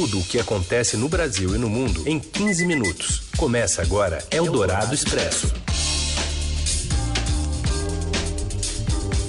[0.00, 3.22] Tudo o que acontece no Brasil e no mundo em 15 minutos.
[3.36, 5.52] Começa agora Eldorado Expresso.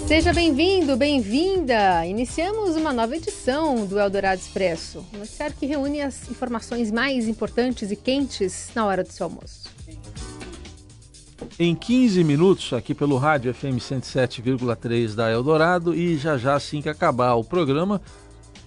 [0.08, 2.05] Seja bem-vindo, bem-vinda!
[2.05, 7.90] Iniciamos uma nova edição do Eldorado Expresso, um noticiário que reúne as informações mais importantes
[7.90, 9.72] e quentes na hora do seu almoço.
[11.58, 16.90] Em 15 minutos, aqui pelo rádio FM 107,3 da Eldorado, e já já assim que
[16.90, 17.99] acabar o programa,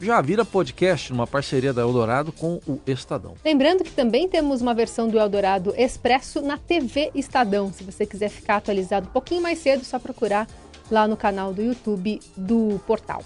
[0.03, 3.35] já vira podcast numa parceria da Eldorado com o Estadão.
[3.45, 7.73] Lembrando que também temos uma versão do Eldorado Expresso na TV Estadão.
[7.73, 10.49] Se você quiser ficar atualizado um pouquinho mais cedo, só procurar
[10.91, 13.23] lá no canal do YouTube do portal.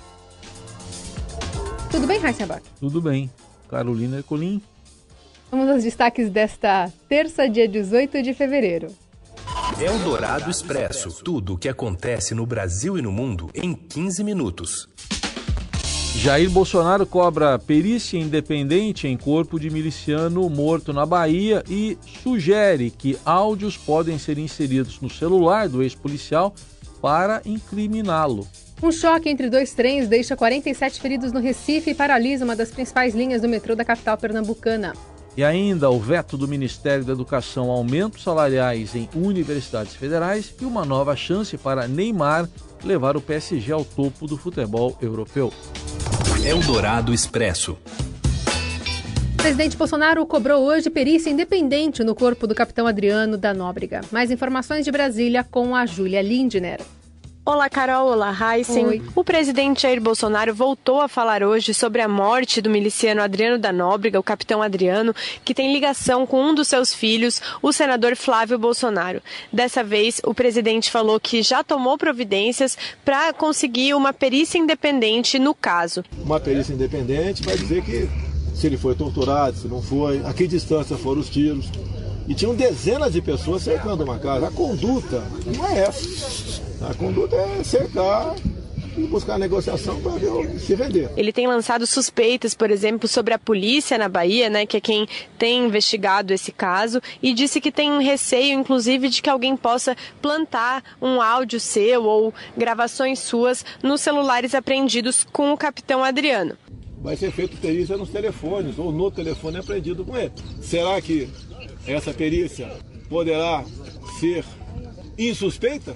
[1.90, 2.62] Tudo bem, Heisenberg?
[2.78, 3.30] Tudo bem.
[3.68, 4.60] Carolina Ercolim.
[5.50, 8.88] Vamos aos destaques desta terça, dia 18 de fevereiro.
[9.80, 11.22] Eldorado Expresso.
[11.24, 14.88] Tudo o que acontece no Brasil e no mundo em 15 minutos.
[16.18, 23.16] Jair Bolsonaro cobra perícia independente em corpo de miliciano morto na Bahia e sugere que
[23.24, 26.52] áudios podem ser inseridos no celular do ex-policial
[27.00, 28.48] para incriminá-lo.
[28.82, 33.14] Um choque entre dois trens deixa 47 feridos no Recife e paralisa uma das principais
[33.14, 34.94] linhas do metrô da capital pernambucana.
[35.36, 40.84] E ainda o veto do Ministério da Educação aumentos salariais em universidades federais e uma
[40.84, 42.48] nova chance para Neymar
[42.82, 45.52] levar o PSG ao topo do futebol europeu.
[46.46, 47.76] Eldorado Expresso.
[49.36, 54.02] Presidente Bolsonaro cobrou hoje perícia independente no corpo do capitão Adriano da Nóbrega.
[54.12, 56.80] Mais informações de Brasília com a Júlia Lindner.
[57.46, 58.08] Olá, Carol.
[58.08, 59.00] Olá, Heisen.
[59.14, 63.72] O presidente Jair Bolsonaro voltou a falar hoje sobre a morte do miliciano Adriano da
[63.72, 68.58] Nóbrega, o capitão Adriano, que tem ligação com um dos seus filhos, o senador Flávio
[68.58, 69.22] Bolsonaro.
[69.52, 75.54] Dessa vez, o presidente falou que já tomou providências para conseguir uma perícia independente no
[75.54, 76.02] caso.
[76.18, 78.08] Uma perícia independente vai dizer que
[78.56, 81.66] se ele foi torturado, se não foi, a que distância foram os tiros.
[82.26, 84.48] E tinham dezenas de pessoas cercando uma casa.
[84.48, 86.65] A conduta não é essa.
[86.88, 88.36] A conduta é cercar
[88.96, 90.12] e buscar negociação para
[90.60, 91.10] se vender.
[91.16, 95.08] Ele tem lançado suspeitas, por exemplo, sobre a polícia na Bahia, né, que é quem
[95.36, 99.96] tem investigado esse caso, e disse que tem um receio, inclusive, de que alguém possa
[100.22, 106.56] plantar um áudio seu ou gravações suas nos celulares apreendidos com o capitão Adriano.
[107.02, 110.32] Vai ser feito perícia nos telefones ou no telefone apreendido com ele.
[110.62, 111.28] Será que
[111.84, 112.70] essa perícia
[113.08, 113.64] poderá
[114.20, 114.44] ser
[115.18, 115.94] insuspeita?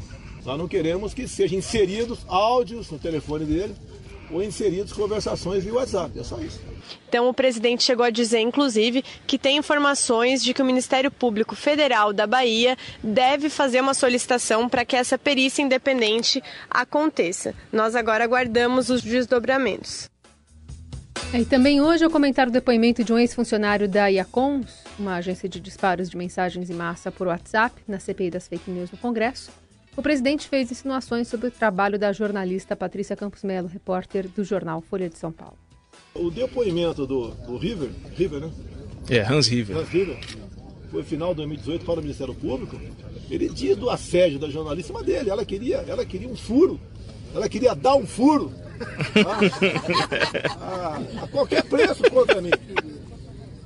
[0.51, 3.73] Nós não queremos que sejam inseridos áudios no telefone dele
[4.33, 6.19] ou inseridos conversações via WhatsApp.
[6.19, 6.61] É só isso.
[7.09, 11.55] Então, o presidente chegou a dizer, inclusive, que tem informações de que o Ministério Público
[11.55, 17.55] Federal da Bahia deve fazer uma solicitação para que essa perícia independente aconteça.
[17.73, 20.11] Nós agora aguardamos os desdobramentos.
[21.33, 24.63] É, e também hoje eu comentar o depoimento de um ex-funcionário da IACOM,
[24.99, 28.91] uma agência de disparos de mensagens em massa por WhatsApp, na CPI das fake news
[28.91, 29.60] no Congresso.
[30.01, 34.81] O presidente fez insinuações sobre o trabalho da jornalista Patrícia Campos Melo, repórter do jornal
[34.81, 35.59] Folha de São Paulo.
[36.15, 38.51] O depoimento do, do River, River, né?
[39.11, 39.77] É, Hans River.
[39.77, 40.19] Hans River,
[40.91, 42.81] foi final de 2018 para o Ministério Público.
[43.31, 45.29] Ele diz do assédio da jornalista mas dele.
[45.29, 46.81] Ela queria, ela queria um furo.
[47.35, 48.51] Ela queria dar um furo.
[50.59, 52.53] a, a, a qualquer preço contra mim.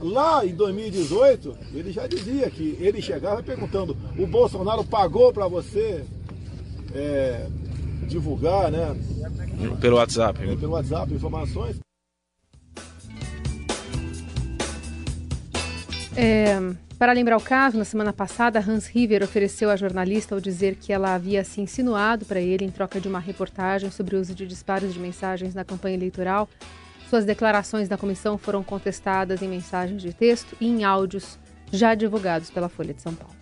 [0.01, 6.05] Lá em 2018, ele já dizia que ele chegava perguntando: o Bolsonaro pagou para você
[6.95, 7.47] é,
[8.07, 8.97] divulgar, né?
[9.81, 10.41] Pelo WhatsApp.
[10.43, 11.77] É, pelo WhatsApp, informações.
[16.17, 16.61] É,
[16.97, 20.93] para lembrar o caso, na semana passada, Hans River ofereceu à jornalista ao dizer que
[20.93, 24.47] ela havia se insinuado para ele em troca de uma reportagem sobre o uso de
[24.47, 26.49] disparos de mensagens na campanha eleitoral
[27.15, 31.39] suas declarações na comissão foram contestadas em mensagens de texto e em áudios
[31.71, 33.35] já divulgados pela Folha de São Paulo.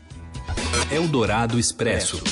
[0.90, 2.22] Eldorado Expresso.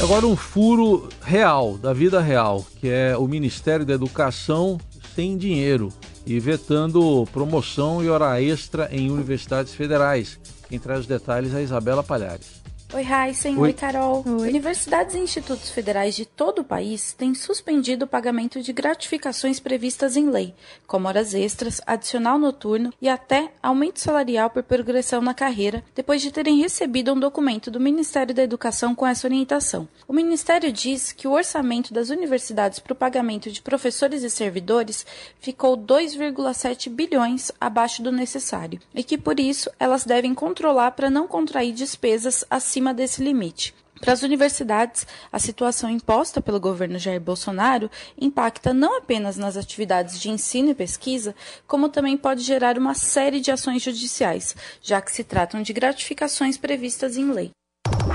[0.00, 4.78] Agora um furo real, da vida real, que é o Ministério da Educação
[5.14, 5.92] sem dinheiro
[6.24, 10.38] e vetando promoção e hora extra em universidades federais.
[10.68, 12.57] Quem traz os detalhes é a Isabela Palhares.
[12.90, 13.58] Oi, Heisen.
[13.58, 14.24] Oi, Oi Carol.
[14.26, 14.48] Oi.
[14.48, 20.16] Universidades e institutos federais de todo o país têm suspendido o pagamento de gratificações previstas
[20.16, 20.54] em lei,
[20.86, 26.32] como horas extras, adicional noturno e até aumento salarial por progressão na carreira, depois de
[26.32, 29.86] terem recebido um documento do Ministério da Educação com essa orientação.
[30.08, 35.04] O Ministério diz que o orçamento das universidades para o pagamento de professores e servidores
[35.40, 41.28] ficou 2,7 bilhões abaixo do necessário e que, por isso, elas devem controlar para não
[41.28, 43.74] contrair despesas acima acima desse limite.
[44.00, 50.20] Para as universidades, a situação imposta pelo governo Jair Bolsonaro impacta não apenas nas atividades
[50.20, 51.34] de ensino e pesquisa,
[51.66, 56.56] como também pode gerar uma série de ações judiciais, já que se tratam de gratificações
[56.56, 57.50] previstas em lei.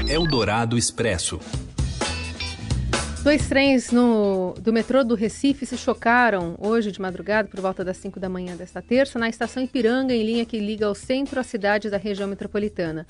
[0.07, 1.41] Eldorado Expresso.
[3.21, 7.97] Dois trens no, do metrô do Recife se chocaram hoje de madrugada, por volta das
[7.97, 11.47] 5 da manhã desta terça, na estação Ipiranga, em linha que liga ao centro às
[11.47, 13.05] cidades da região metropolitana.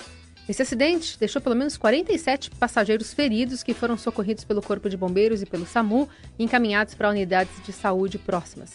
[0.48, 5.40] Esse acidente deixou pelo menos 47 passageiros feridos que foram socorridos pelo Corpo de Bombeiros
[5.40, 6.08] e pelo SAMU
[6.38, 8.74] e encaminhados para unidades de saúde próximas.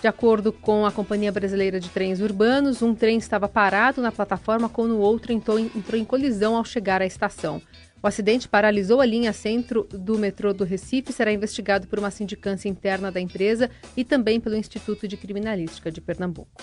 [0.00, 4.68] De acordo com a Companhia Brasileira de Trens Urbanos, um trem estava parado na plataforma
[4.68, 7.60] quando o outro entrou, em colisão ao chegar à estação.
[8.00, 12.12] O acidente paralisou a linha centro do metrô do Recife e será investigado por uma
[12.12, 16.62] sindicância interna da empresa e também pelo Instituto de Criminalística de Pernambuco.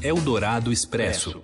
[0.00, 1.42] Eldorado Expresso.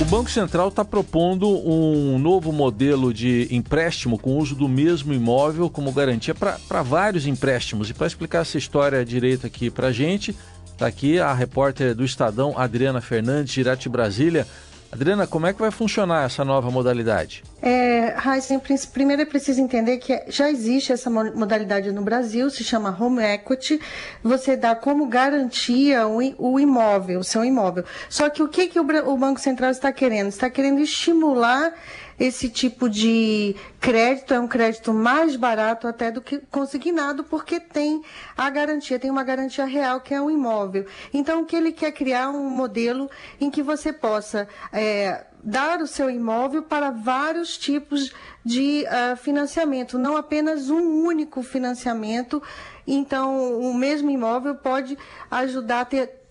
[0.00, 5.70] O Banco Central está propondo um novo modelo de empréstimo com uso do mesmo imóvel
[5.70, 7.88] como garantia para vários empréstimos.
[7.88, 10.34] E para explicar essa história direito aqui para a gente,
[10.72, 14.46] está aqui a repórter do Estadão, Adriana Fernandes, direto de Brasília.
[14.92, 17.42] Adriana, como é que vai funcionar essa nova modalidade?
[17.62, 18.60] É, Heisen,
[18.92, 23.80] primeiro é preciso entender que já existe essa modalidade no Brasil, se chama Home Equity.
[24.22, 27.84] Você dá como garantia o imóvel, o seu imóvel.
[28.10, 30.28] Só que o que, que o Banco Central está querendo?
[30.28, 31.72] Está querendo estimular
[32.22, 38.00] esse tipo de crédito é um crédito mais barato até do que consignado, porque tem
[38.36, 40.86] a garantia, tem uma garantia real que é um imóvel.
[41.12, 43.10] Então, o que ele quer criar um modelo
[43.40, 48.12] em que você possa é, dar o seu imóvel para vários tipos
[48.44, 52.40] de uh, financiamento, não apenas um único financiamento.
[52.86, 54.96] Então, o mesmo imóvel pode
[55.28, 56.21] ajudar a ter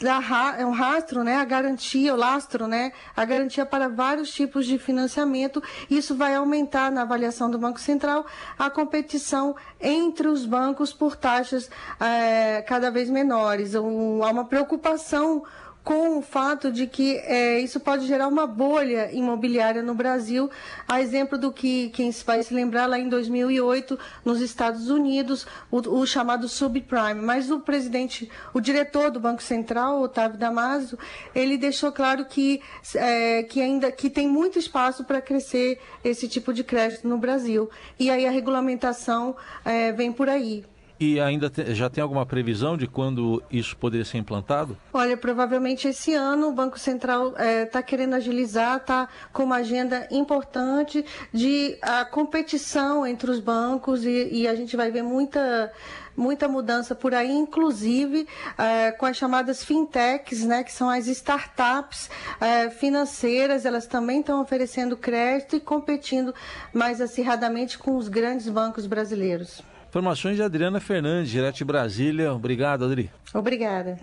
[0.57, 4.77] é um rastro, né, a garantia, o lastro, né, a garantia para vários tipos de
[4.77, 5.62] financiamento.
[5.89, 8.25] Isso vai aumentar na avaliação do Banco Central
[8.57, 11.69] a competição entre os bancos por taxas
[12.00, 13.75] é, cada vez menores.
[13.75, 15.44] Um, há uma preocupação
[15.83, 20.50] com o fato de que é, isso pode gerar uma bolha imobiliária no Brasil,
[20.88, 25.78] a exemplo do que quem vai se lembrar lá em 2008 nos Estados Unidos, o,
[25.78, 27.22] o, chamado subprime.
[27.22, 30.98] Mas o presidente, o diretor do Banco Central, Otávio Damaso,
[31.33, 32.62] ele deixou claro que,
[32.95, 37.69] é, que ainda que tem muito espaço para crescer esse tipo de crédito no Brasil.
[38.00, 39.36] E aí a regulamentação
[39.66, 40.63] é, vem por aí.
[41.01, 44.77] E ainda te, já tem alguma previsão de quando isso poderia ser implantado?
[44.94, 49.56] Olha, provavelmente esse ano o Banco Central está é, tá querendo agilizar, está com uma
[49.56, 51.03] agenda importante
[51.33, 55.71] de a competição entre os bancos e, e a gente vai ver muita
[56.15, 62.12] muita mudança por aí, inclusive é, com as chamadas fintechs, né, que são as startups
[62.39, 66.31] é, financeiras, elas também estão oferecendo crédito e competindo
[66.71, 69.63] mais acirradamente com os grandes bancos brasileiros.
[69.92, 72.34] Informações de Adriana Fernandes, direto de Brasília.
[72.34, 73.12] Obrigado, Adri.
[73.34, 74.00] Obrigada.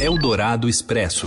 [0.00, 1.26] Eldorado Expresso.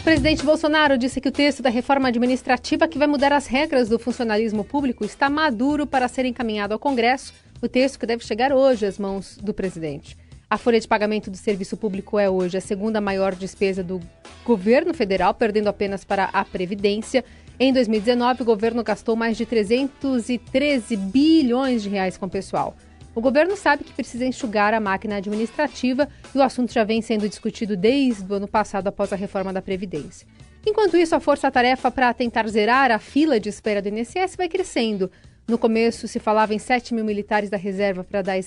[0.00, 3.88] O presidente Bolsonaro disse que o texto da reforma administrativa que vai mudar as regras
[3.88, 7.32] do funcionalismo público está maduro para ser encaminhado ao Congresso.
[7.62, 10.18] O texto que deve chegar hoje às mãos do presidente.
[10.50, 14.00] A folha de pagamento do serviço público é hoje a segunda maior despesa do
[14.44, 17.24] governo federal, perdendo apenas para a Previdência.
[17.62, 22.74] Em 2019, o governo gastou mais de 313 bilhões de reais com o pessoal.
[23.14, 27.28] O governo sabe que precisa enxugar a máquina administrativa e o assunto já vem sendo
[27.28, 30.26] discutido desde o ano passado após a reforma da Previdência.
[30.66, 35.10] Enquanto isso, a força-tarefa para tentar zerar a fila de espera do INSS vai crescendo.
[35.50, 38.38] No começo, se falava em 7 mil militares da reserva para dar,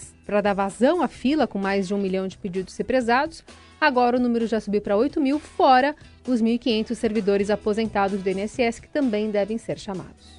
[0.41, 3.43] dar vazão à fila, com mais de um milhão de pedidos represados.
[3.79, 8.79] Agora o número já subiu para 8 mil, fora os 1.500 servidores aposentados do INSS
[8.79, 10.37] que também devem ser chamados.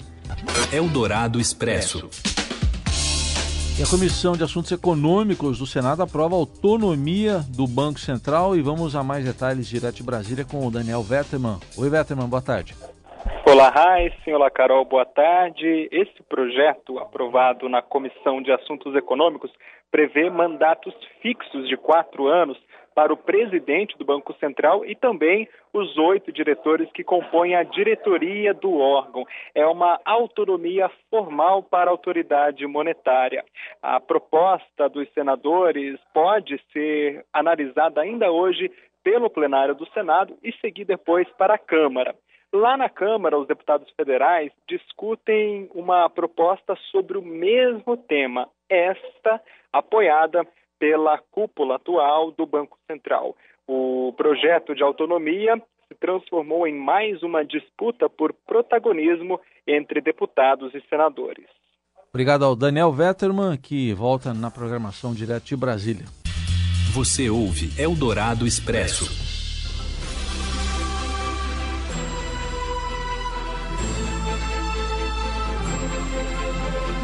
[0.73, 2.09] Eldorado Expresso.
[3.79, 8.63] E a Comissão de Assuntos Econômicos do Senado aprova a autonomia do Banco Central e
[8.63, 11.59] vamos a mais detalhes direto de Brasília com o Daniel Vetterman.
[11.77, 12.75] Oi, Vetterman, boa tarde.
[13.47, 14.31] Olá, Raíssa.
[14.31, 14.85] Olá, Carol.
[14.85, 15.89] Boa tarde.
[15.91, 19.51] Esse projeto, aprovado na Comissão de Assuntos Econômicos,
[19.91, 22.59] prevê mandatos fixos de quatro anos
[22.95, 28.53] para o presidente do Banco Central e também os oito diretores que compõem a diretoria
[28.55, 29.25] do órgão.
[29.55, 33.45] É uma autonomia formal para a autoridade monetária.
[33.83, 38.71] A proposta dos senadores pode ser analisada ainda hoje
[39.03, 42.15] pelo plenário do Senado e seguir depois para a Câmara.
[42.55, 49.43] Lá na Câmara, os deputados federais discutem uma proposta sobre o mesmo tema, esta
[49.73, 50.47] apoiada
[50.79, 53.35] pela cúpula atual do Banco Central.
[53.67, 60.81] O projeto de autonomia se transformou em mais uma disputa por protagonismo entre deputados e
[60.89, 61.47] senadores.
[62.11, 66.05] Obrigado ao Daniel Vetterman, que volta na programação direto de Brasília.
[66.95, 69.24] Você ouve Eldorado Expresso.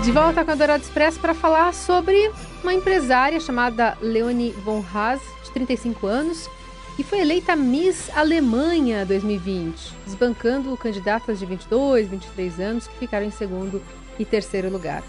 [0.02, 5.20] De volta com a Eldorado Expresso para falar sobre uma empresária chamada Leonie von Haas,
[5.44, 6.48] de 35 anos,
[6.96, 13.30] que foi eleita Miss Alemanha 2020, desbancando candidatas de 22, 23 anos que ficaram em
[13.30, 13.82] segundo
[14.18, 15.02] e terceiro lugar.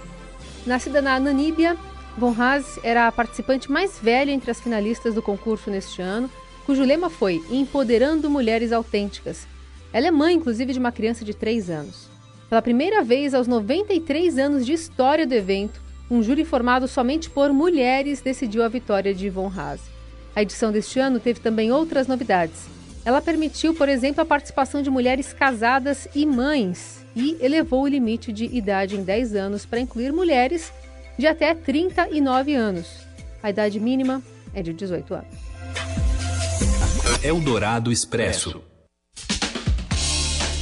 [0.65, 1.77] Nascida na Namíbia,
[2.17, 6.29] Von Haas era a participante mais velha entre as finalistas do concurso neste ano,
[6.65, 9.47] cujo lema foi Empoderando Mulheres Autênticas.
[9.93, 12.11] Ela é mãe, inclusive, de uma criança de 3 anos.
[12.51, 17.53] Pela primeira vez aos 93 anos de história do evento, um júri formado somente por
[17.53, 19.79] mulheres decidiu a vitória de Von Haas.
[20.35, 22.65] A edição deste ano teve também outras novidades.
[23.05, 28.33] Ela permitiu, por exemplo, a participação de mulheres casadas e mães, e elevou o limite
[28.33, 30.73] de idade em 10 anos para incluir mulheres
[31.17, 33.07] de até 39 anos.
[33.41, 34.21] A idade mínima
[34.53, 35.29] é de 18 anos.
[37.23, 38.61] Eldorado Expresso.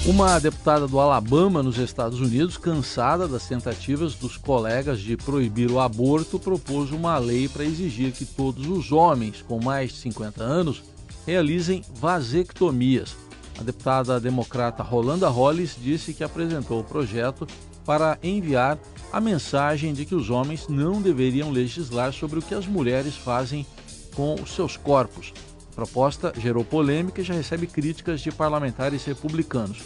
[0.06, 5.80] Uma deputada do Alabama, nos Estados Unidos, cansada das tentativas dos colegas de proibir o
[5.80, 10.82] aborto, propôs uma lei para exigir que todos os homens com mais de 50 anos
[11.28, 13.16] realizem vasectomias.
[13.60, 17.46] A deputada democrata Rolanda Hollis disse que apresentou o projeto
[17.86, 18.80] para enviar
[19.12, 23.66] a mensagem de que os homens não deveriam legislar sobre o que as mulheres fazem
[24.16, 25.34] com os seus corpos.
[25.80, 29.78] Proposta gerou polêmica e já recebe críticas de parlamentares republicanos.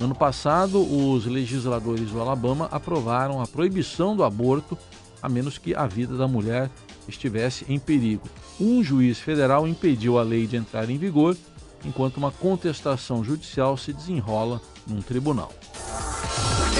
[0.00, 4.78] No ano passado, os legisladores do Alabama aprovaram a proibição do aborto,
[5.20, 6.70] a menos que a vida da mulher
[7.06, 8.26] estivesse em perigo.
[8.58, 11.36] Um juiz federal impediu a lei de entrar em vigor
[11.84, 15.52] enquanto uma contestação judicial se desenrola num tribunal.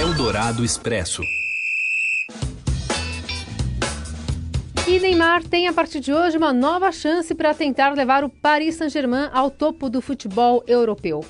[0.01, 1.21] Eldorado Expresso.
[4.93, 8.75] E Neymar tem a partir de hoje uma nova chance para tentar levar o Paris
[8.75, 11.25] Saint-Germain ao topo do futebol europeu.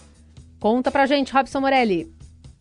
[0.59, 2.13] Conta pra gente, Robson Morelli.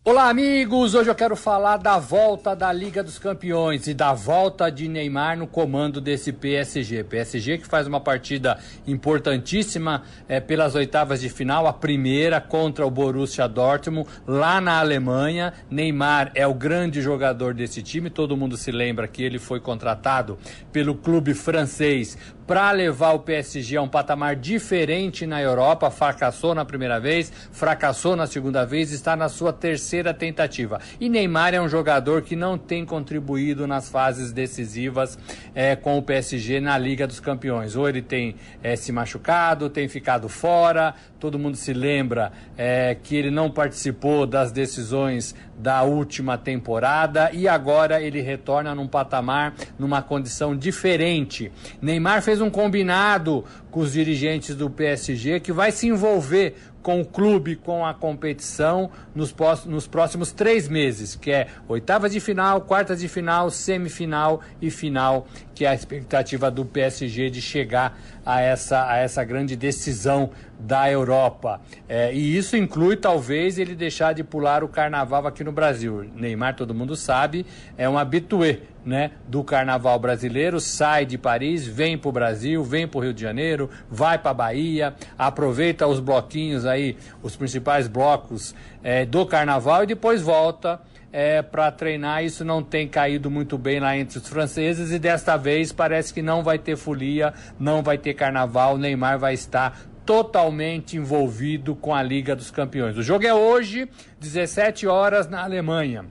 [0.04, 0.96] Olá, amigos!
[0.96, 5.38] Hoje eu quero falar da volta da Liga dos Campeões e da volta de Neymar
[5.38, 7.04] no comando desse PSG.
[7.04, 12.90] PSG que faz uma partida importantíssima é, pelas oitavas de final, a primeira contra o
[12.90, 15.52] Borussia Dortmund, lá na Alemanha.
[15.70, 20.36] Neymar é o grande jogador desse time, todo mundo se lembra que ele foi contratado
[20.72, 25.92] pelo clube francês para levar o PSG a um patamar diferente na Europa.
[25.92, 30.80] Fracassou na primeira vez, fracassou na segunda vez, está na sua terceira tentativa.
[31.00, 35.18] E Neymar é um jogador que não tem contribuído nas fases decisivas
[35.54, 37.76] é, com o PSG na Liga dos Campeões.
[37.76, 40.94] Ou ele tem é, se machucado, tem ficado fora.
[41.18, 47.46] Todo mundo se lembra é, que ele não participou das decisões da última temporada e
[47.46, 51.52] agora ele retorna num patamar, numa condição diferente.
[51.80, 57.04] Neymar fez um combinado com os dirigentes do PSG que vai se envolver com o
[57.04, 59.34] clube, com a competição nos,
[59.66, 65.26] nos próximos três meses, que é oitavas de final, quartas de final, semifinal e final,
[65.54, 70.90] que é a expectativa do PSG de chegar a essa, a essa grande decisão da
[70.90, 71.60] Europa.
[71.88, 76.08] É, e isso inclui, talvez, ele deixar de pular o carnaval aqui no Brasil.
[76.14, 77.44] Neymar, todo mundo sabe,
[77.76, 82.86] é um habitué né, do carnaval brasileiro, sai de Paris, vem para o Brasil, vem
[82.86, 87.86] para o Rio de Janeiro, vai para a Bahia, aproveita os bloquinhos aí, os principais
[87.86, 90.80] blocos é, do carnaval e depois volta
[91.12, 92.24] é, para treinar.
[92.24, 96.22] Isso não tem caído muito bem lá entre os franceses e desta vez parece que
[96.22, 98.78] não vai ter folia, não vai ter carnaval.
[98.78, 102.96] Neymar vai estar totalmente envolvido com a Liga dos Campeões.
[102.96, 103.88] O jogo é hoje,
[104.20, 106.04] 17 horas na Alemanha.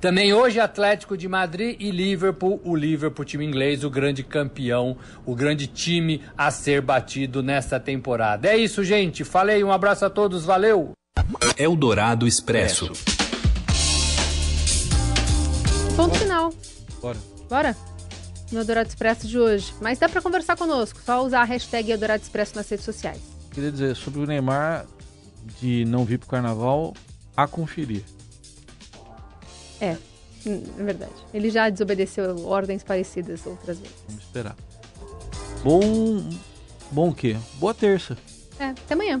[0.00, 4.96] Também hoje Atlético de Madrid e Liverpool, o Liverpool time inglês, o grande campeão,
[5.26, 8.48] o grande time a ser batido nesta temporada.
[8.48, 9.24] É isso, gente.
[9.24, 10.92] Falei, um abraço a todos, valeu.
[11.56, 12.92] Eldorado Expresso.
[15.98, 16.54] Ponto final.
[17.02, 17.18] Bora.
[17.50, 17.76] Bora?
[18.52, 19.74] No Eldorado Expresso de hoje.
[19.80, 23.20] Mas dá para conversar conosco, só usar a hashtag Eldorado Expresso nas redes sociais.
[23.50, 24.86] Queria dizer, sobre o Neymar
[25.60, 26.94] de não vir pro carnaval,
[27.36, 28.04] a conferir.
[29.80, 29.96] É,
[30.46, 31.10] é verdade.
[31.34, 33.96] Ele já desobedeceu ordens parecidas outras vezes.
[34.06, 34.56] Vamos esperar.
[35.64, 36.30] Bom.
[36.92, 37.36] Bom o quê?
[37.54, 38.16] Boa terça.
[38.60, 39.20] É, até amanhã.